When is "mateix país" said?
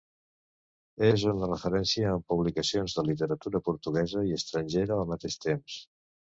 5.13-5.79